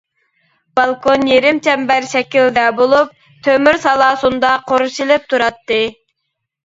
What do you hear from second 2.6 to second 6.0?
بولۇپ، تۆمۈر سالاسۇندا قورشىلىپ تۇراتتى.